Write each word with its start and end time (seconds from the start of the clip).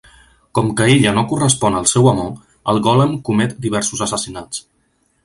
Com 0.59 0.69
que 0.77 0.85
ella 0.93 1.11
no 1.17 1.23
correspon 1.33 1.77
al 1.79 1.85
seu 1.91 2.09
amor, 2.13 2.31
el 2.73 2.81
gòlem 2.89 3.13
comet 3.29 3.55
diversos 3.67 4.03
assassinats. 4.07 4.65